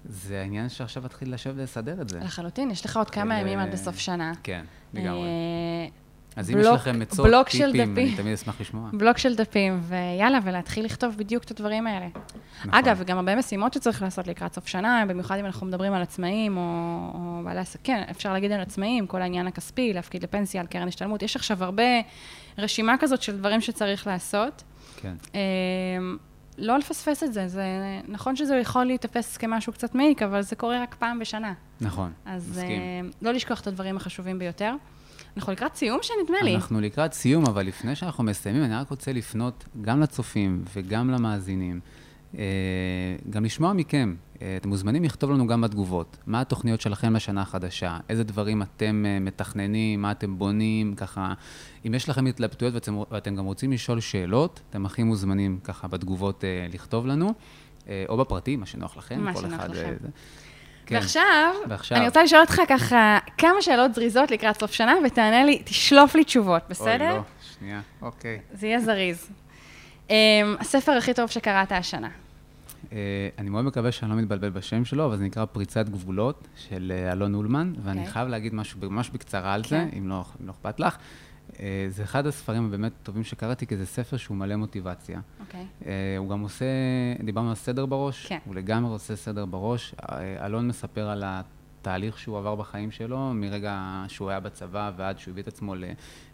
[0.06, 2.20] זה העניין שעכשיו אתחיל לשבת ולסדר את זה.
[2.20, 4.32] לחלוטין, יש לך עוד כמה של, ימים עד אה, לסוף שנה.
[4.44, 5.28] כן, לגמרי.
[6.36, 8.08] אז אם יש בלוק- לכם עצות, בלוק של טיפים, דפים.
[8.08, 8.90] אני תמיד אשמח לשמוע.
[8.94, 12.08] בלוק של דפים, ויאללה, ולהתחיל לכתוב בדיוק את הדברים האלה.
[12.60, 12.74] נכון.
[12.74, 16.58] אגב, וגם הרבה משימות שצריך לעשות לקראת סוף שנה, במיוחד אם אנחנו מדברים על עצמאים
[16.58, 16.62] או,
[17.14, 20.88] או בעלי עסקים, כן, אפשר להגיד על עצמאים, כל העניין הכספי, להפקיד לפנסיה, על קרן
[20.88, 21.22] השתלמות.
[21.24, 21.84] יש עכשיו הרבה
[22.58, 24.64] רשימה כזאת של דברים שצריך לעשות.
[25.02, 25.40] כן, אה,
[26.58, 27.64] לא לפספס את זה, זה
[28.08, 31.54] נכון שזה יכול להיתפס כמשהו קצת מעיק, אבל זה קורה רק פעם בשנה.
[31.82, 32.82] נכון, אז מסכים.
[32.82, 34.74] אה, לא לשכוח את הדברים החשובים ביותר.
[35.40, 36.56] אנחנו לקראת סיום שנדמה לי.
[36.56, 41.80] אנחנו לקראת סיום, אבל לפני שאנחנו מסיימים, אני רק רוצה לפנות גם לצופים וגם למאזינים,
[42.38, 42.44] אה,
[43.30, 44.16] גם לשמוע מכם.
[44.42, 49.06] אה, אתם מוזמנים לכתוב לנו גם בתגובות, מה התוכניות שלכם לשנה החדשה, איזה דברים אתם
[49.08, 51.34] אה, מתכננים, מה אתם בונים, ככה.
[51.88, 56.44] אם יש לכם התלבטויות ואתם, ואתם גם רוצים לשאול שאלות, אתם הכי מוזמנים ככה בתגובות
[56.74, 57.34] לכתוב לנו,
[58.10, 59.24] או בפרטי, מה שנוח לכם.
[59.24, 59.96] מה כל שנוח אחד, לכם.
[60.02, 60.08] זה.
[60.90, 60.96] כן.
[60.96, 61.98] ועכשיו, ועכשיו.
[61.98, 66.24] אני רוצה לשאול אותך ככה כמה שאלות זריזות לקראת סוף שנה, ותענה לי, תשלוף לי
[66.24, 67.10] תשובות, בסדר?
[67.10, 67.22] אוי, לא,
[67.58, 68.40] שנייה, אוקיי.
[68.54, 69.30] זה יהיה זריז.
[70.08, 70.12] Um,
[70.60, 72.10] הספר הכי טוב שקראת השנה.
[72.92, 72.98] אה,
[73.38, 77.12] אני מאוד מקווה שאני לא מתבלבל בשם שלו, אבל זה נקרא פריצת גבולות של אה,
[77.12, 78.14] אלון אולמן, ואני אוקיי.
[78.14, 79.98] חייב להגיד משהו ממש בקצרה על זה, כן.
[79.98, 80.98] אם לא אם לא אכפת לך.
[81.60, 85.20] אה, זה אחד הספרים הבאמת טובים שקראתי, כי זה ספר שהוא מלא מוטיבציה.
[85.40, 85.66] אוקיי.
[85.86, 86.66] אה, הוא גם עושה,
[87.24, 88.38] דיברנו על סדר בראש, כן.
[88.46, 89.96] הוא לגמרי עושה סדר בראש.
[90.12, 95.32] אה, אלון מספר על התהליך שהוא עבר בחיים שלו, מרגע שהוא היה בצבא ועד שהוא
[95.32, 95.84] הביא את עצמו ל-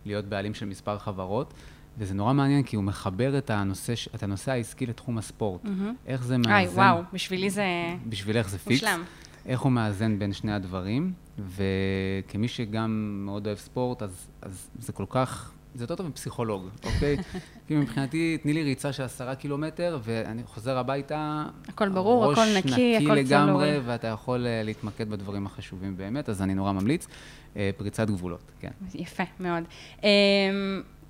[0.06, 1.54] להיות בעלים של מספר חברות.
[1.98, 5.64] וזה נורא מעניין, כי הוא מחבר את הנושא, את הנושא העסקי לתחום הספורט.
[5.64, 5.94] מהמם.
[6.08, 6.48] איך זה Mm-hmm.
[6.48, 6.76] מאזן...
[6.80, 7.64] וואו, בשבילי זה
[8.10, 8.84] בשבילך זה פיקס.
[8.84, 9.04] מושלם.
[9.46, 15.06] איך הוא מאזן בין שני הדברים, וכמי שגם מאוד אוהב ספורט, אז, אז זה כל
[15.10, 17.18] כך, זה יותר טוב מפסיכולוג, אוקיי?
[17.68, 22.98] כאילו מבחינתי, תני לי ריצה של עשרה קילומטר, ואני חוזר הביתה, הכל ברור, הכל נקי,
[22.98, 23.84] הכל לגמרי, צלול.
[23.86, 27.08] ואתה יכול אה, להתמקד בדברים החשובים באמת, אז אני נורא ממליץ.
[27.56, 28.72] אה, פריצת גבולות, כן.
[28.94, 29.64] יפה, מאוד.
[30.00, 30.04] Um,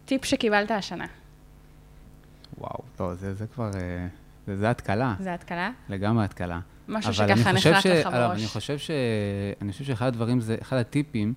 [0.05, 1.05] טיפ שקיבלת השנה,
[2.57, 4.07] וואו, לא, זה, זה כבר, אה,
[4.47, 5.71] זה, זה התקלה, זה התקלה?
[5.89, 6.59] לגמרי התקלה.
[6.87, 8.39] משהו אבל שככה ש- לך אבל בראש.
[8.39, 8.91] אני חושב, ש...
[9.61, 11.33] אני חושב שאחד הדברים, זה, אחד הטיפים,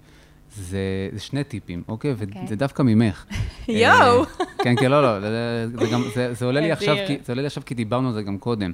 [0.57, 2.13] זה, זה שני טיפים, אוקיי?
[2.13, 2.45] אוקיי.
[2.45, 3.25] וזה דווקא ממך.
[3.69, 4.23] יואו!
[4.23, 4.27] אה,
[4.63, 5.21] כן, כן, לא, לא,
[5.67, 6.97] זה, גם, זה, זה, עולה לי עכשיו.
[7.07, 8.73] כי, זה עולה לי עכשיו כי דיברנו על זה גם קודם.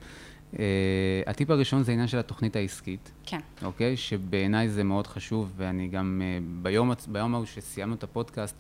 [0.52, 0.56] Uh,
[1.26, 3.96] הטיפ הראשון זה העניין של התוכנית העסקית, כן, אוקיי?
[3.96, 8.56] שבעיניי זה מאוד חשוב, ואני גם uh, ביום, ביום ההוא שסיימנו את הפודקאסט,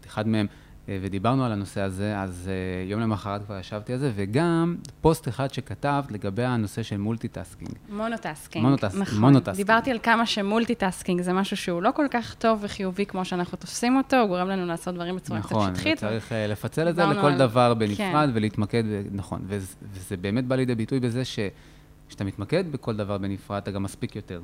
[0.00, 0.46] את אחד מהם,
[0.88, 2.50] ודיברנו על הנושא הזה, אז
[2.86, 7.70] uh, יום למחרת כבר ישבתי על זה, וגם פוסט אחד שכתבת לגבי הנושא של multitasking.
[7.90, 8.66] monotasking.
[8.66, 9.18] monotas- נכון.
[9.20, 9.56] monotasking.
[9.56, 13.58] דיברתי על כמה ש multitasking זה משהו שהוא לא כל כך טוב וחיובי כמו שאנחנו
[13.58, 15.98] תופסים אותו, הוא גורם לנו לעשות דברים בצורה נכון, קצת שטחית.
[15.98, 17.96] וצריך אה, לפצל את זה לכל על- דבר בנפרד
[18.28, 18.30] כן.
[18.34, 23.70] ולהתמקד, נכון, וזה, וזה באמת בא לידי ביטוי בזה שכשאתה מתמקד בכל דבר בנפרד, אתה
[23.70, 24.40] גם מספיק יותר.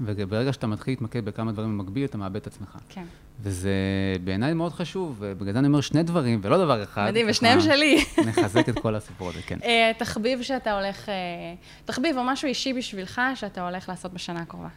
[0.00, 2.78] וברגע שאתה מתחיל להתמקד בכמה דברים במקביל, אתה מאבד את עצמך.
[2.88, 3.04] כן.
[3.40, 3.70] וזה
[4.24, 7.06] בעיניי מאוד חשוב, ובגלל זה אני אומר שני דברים, ולא דבר אחד.
[7.10, 8.04] מדהים, ושניהם שלי.
[8.28, 9.58] נחזק את כל הסיפור הזה, כן.
[9.64, 11.14] אה, תחביב שאתה הולך, אה,
[11.84, 14.68] תחביב או משהו אישי בשבילך שאתה הולך לעשות בשנה הקרובה.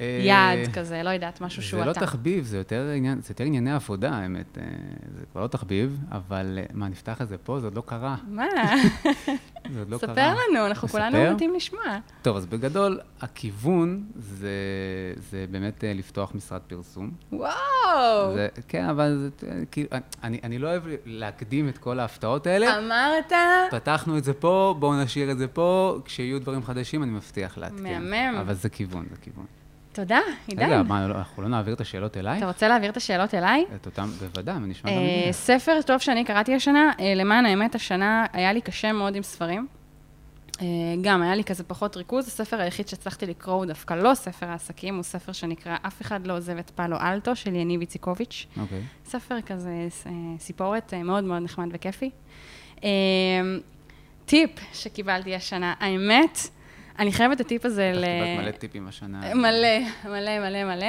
[0.00, 2.00] אה, יעד כזה, לא יודעת, משהו שהוא זה לא אתה.
[2.00, 4.58] תחביב, זה יותר, עניין, זה יותר ענייני עבודה, האמת.
[4.58, 4.64] אה,
[5.18, 7.60] זה כבר לא תחביב, אבל אה, מה, נפתח את זה פה?
[7.60, 8.16] זה עוד לא קרה.
[8.28, 8.44] מה?
[9.72, 10.14] זה עוד לא קרה.
[10.14, 11.34] ספר לנו, אנחנו כולנו?
[11.34, 11.82] מתים לשמוע.
[12.22, 14.50] טוב, אז בגדול, הכיוון זה,
[15.30, 17.10] זה באמת לפתוח משרד פרסום.
[17.32, 18.34] וואו!
[18.34, 19.88] זה, כן, אבל זה, כאילו,
[20.22, 22.78] אני, אני לא אוהב להקדים את כל ההפתעות האלה.
[22.78, 23.32] אמרת,
[23.70, 27.82] פתחנו את זה פה, בואו נשאיר את זה פה, כשיהיו דברים חדשים אני מבטיח לעדכן.
[27.82, 28.36] מהמם.
[28.40, 29.46] אבל זה כיוון, זה כיוון.
[29.94, 30.18] תודה,
[30.52, 30.86] רגע, עידן.
[30.88, 32.38] מה, לא- אנחנו לא נעביר את השאלות אליי?
[32.38, 33.64] אתה רוצה להעביר את השאלות אליי?
[33.76, 35.34] את אותם, בוודאי, אני נשמע גם אה, ממך.
[35.36, 39.66] ספר טוב שאני קראתי השנה, אה, למען האמת, השנה היה לי קשה מאוד עם ספרים.
[40.60, 40.66] אה,
[41.02, 42.26] גם, היה לי כזה פחות ריכוז.
[42.28, 46.36] הספר היחיד שהצלחתי לקרוא הוא דווקא לא ספר העסקים, הוא ספר שנקרא "אף אחד לא
[46.36, 48.46] עוזב את פאלו אלטו" של יניב איציקוביץ'.
[48.60, 48.82] אוקיי.
[49.06, 49.72] ספר כזה,
[50.38, 52.10] סיפורת מאוד מאוד נחמד וכיפי.
[54.26, 56.38] טיפ שקיבלתי השנה, האמת,
[56.98, 58.04] אני חייבת את הטיפ הזה ל...
[58.04, 59.34] קיבלת מלא טיפים השנה.
[59.34, 59.68] מלא,
[60.04, 60.86] מלא, מלא, מלא.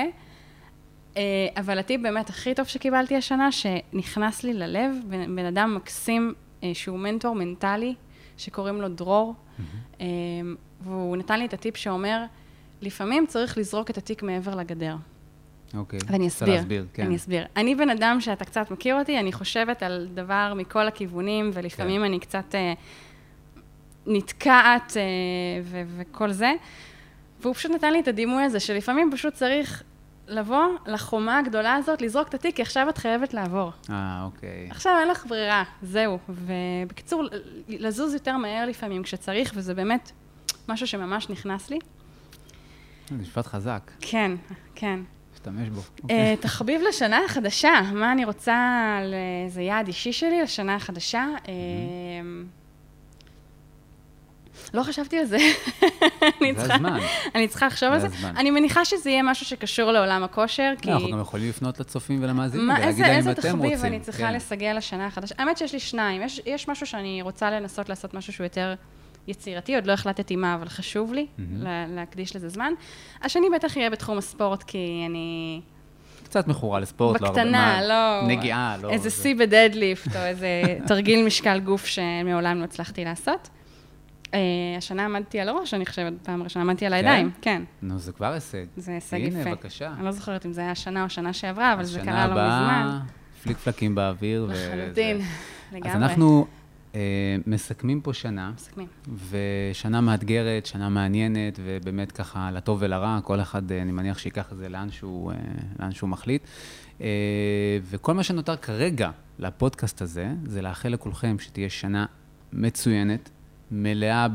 [1.18, 6.72] אה, אבל הטיפ באמת הכי טוב שקיבלתי השנה, שנכנס לי ללב, בן אדם מקסים אה,
[6.74, 7.96] שהוא מנטור מנטלי,
[8.38, 9.34] שקוראים לו דרור,
[10.02, 10.06] אה,
[10.82, 12.24] והוא נתן לי את הטיפ שאומר,
[12.82, 14.96] לפעמים צריך לזרוק את התיק מעבר לגדר.
[15.74, 16.00] אוקיי.
[16.08, 16.56] ואני רוצה אסביר.
[16.56, 17.06] להסביר, כן.
[17.06, 17.46] אני אסביר.
[17.56, 22.08] אני בן אדם שאתה קצת מכיר אותי, אני חושבת על דבר מכל הכיוונים, ולפעמים כן.
[22.08, 22.74] אני קצת אה,
[24.08, 25.02] נתקעת אה,
[25.63, 26.52] ו- וכל זה.
[27.41, 29.84] והוא פשוט נתן לי את הדימוי הזה, שלפעמים פשוט צריך
[30.28, 33.72] לבוא לחומה הגדולה הזאת, לזרוק את התיק, כי עכשיו את חייבת לעבור.
[33.89, 34.68] אה, אוקיי.
[34.70, 36.20] עכשיו אין לך ברירה, זהו.
[36.30, 37.24] ובקיצור,
[37.68, 40.12] לזוז יותר מהר לפעמים כשצריך, וזה באמת
[40.70, 41.80] משהו שממש נכנס לי.
[43.10, 43.91] זה משפט חזק.
[44.02, 44.32] כן,
[44.76, 45.00] כן.
[45.32, 45.80] להשתמש בו.
[45.80, 46.38] אה, אוקיי.
[46.38, 49.00] תחביב לשנה החדשה, מה אני רוצה,
[49.48, 51.26] זה יעד אישי שלי לשנה החדשה.
[51.48, 51.54] אה,
[54.73, 55.38] לא חשבתי על זה.
[56.58, 56.99] זה הזמן.
[57.36, 58.08] אני צריכה לחשוב על זה.
[58.38, 60.91] אני מניחה שזה יהיה משהו שקשור לעולם הכושר, כי...
[60.91, 63.63] אנחנו גם יכולים לפנות לצופים ולמאזינים ולהגיד להם אם אתם רוצים.
[63.63, 64.34] איזה תחביב אני צריכה כן.
[64.34, 65.36] לסגל לשנה החדשה?
[65.38, 66.21] האמת שיש לי שניים.
[66.45, 68.73] יש משהו שאני רוצה לנסות לעשות משהו שהוא יותר
[69.28, 71.28] יצירתי, עוד לא החלטתי מה, אבל חשוב לי
[71.89, 72.73] להקדיש לזה זמן.
[73.21, 75.62] השני בטח יהיה בתחום הספורט, כי אני...
[76.23, 77.41] קצת מכורה לספורט, לא הרבה...
[77.41, 78.28] בקטנה, לא...
[78.28, 78.89] נגיעה, לא...
[78.89, 80.47] איזה שיא בדדליפט, או איזה
[80.88, 83.49] תרגיל משקל גוף שמעולם לא הצלחתי לעשות.
[84.78, 86.98] השנה עמדתי על הראש, אני חושבת, פעם ראשונה עמדתי על כן?
[86.98, 87.64] הידיים, כן.
[87.82, 88.66] נו, זה כבר הישג.
[88.78, 89.40] זה הישג יפה.
[89.40, 89.94] הנה, בבקשה.
[89.98, 92.44] אני לא זוכרת אם זה היה השנה או שנה שעברה, אבל זה קרה לא מזמן.
[92.44, 93.00] השנה הבאה,
[93.44, 94.50] פליק פלקים באוויר.
[94.50, 95.22] לחלוטין,
[95.72, 95.92] לגמרי.
[95.92, 96.46] אז אנחנו
[96.94, 96.96] uh,
[97.48, 98.52] מסכמים פה שנה.
[98.56, 98.88] מסכמים.
[99.30, 104.58] ושנה מאתגרת, שנה מעניינת, ובאמת ככה, לטוב ולרע, כל אחד, uh, אני מניח שייקח את
[104.58, 105.36] זה לאן שהוא, uh,
[105.80, 106.48] לאן שהוא מחליט.
[107.90, 112.06] וכל מה שנותר כרגע לפודקאסט הזה, זה לאחל לכולכם שתהיה שנה
[112.54, 113.30] מצוינת,
[113.72, 114.28] מלאה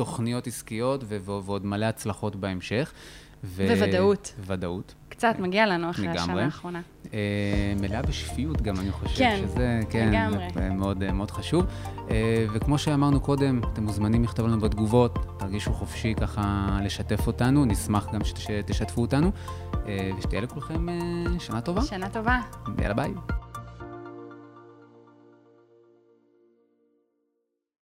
[0.00, 2.92] בתוכניות עסקיות ועוד מלא הצלחות בהמשך.
[3.44, 3.66] ו...
[3.78, 4.34] וודאות.
[4.46, 4.94] ודאות.
[5.08, 6.20] קצת מגיע לנו אחרי לגמרי.
[6.20, 6.80] השנה האחרונה.
[7.14, 10.48] אה, מלאה בשפיות גם, אני חושב כן, שזה, כן, לגמרי.
[10.54, 11.64] זה מאוד, מאוד חשוב.
[12.10, 18.06] אה, וכמו שאמרנו קודם, אתם מוזמנים לכתוב לנו בתגובות, תרגישו חופשי ככה לשתף אותנו, נשמח
[18.12, 19.30] גם שתשתפו אותנו,
[19.86, 20.94] אה, ושתהיה לכולכם אה,
[21.38, 21.82] שנה טובה.
[21.82, 22.38] שנה טובה.
[22.78, 23.14] יאללה ביי.